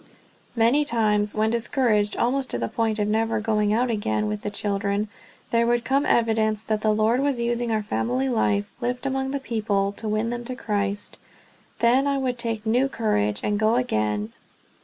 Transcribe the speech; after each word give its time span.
Many 0.55 0.83
times, 0.83 1.35
when 1.35 1.51
discouraged 1.51 2.17
almost 2.17 2.49
to 2.49 2.57
the 2.57 2.67
point 2.67 2.97
of 2.97 3.07
never 3.07 3.39
going 3.39 3.71
out 3.71 3.91
again 3.91 4.25
with 4.25 4.41
the 4.41 4.49
children, 4.49 5.09
there 5.51 5.67
would 5.67 5.85
come 5.85 6.07
evidence 6.07 6.63
that 6.63 6.81
the 6.81 6.89
Lord 6.91 7.19
was 7.19 7.39
using 7.39 7.69
our 7.71 7.83
family 7.83 8.27
life, 8.27 8.71
lived 8.81 9.05
among 9.05 9.29
the 9.29 9.39
people, 9.39 9.91
to 9.97 10.09
win 10.09 10.31
them 10.31 10.43
to 10.45 10.55
Christ. 10.55 11.19
Then 11.81 12.07
I 12.07 12.17
would 12.17 12.39
take 12.39 12.65
new 12.65 12.89
courage, 12.89 13.41
and 13.43 13.59
go 13.59 13.75
again. 13.75 14.33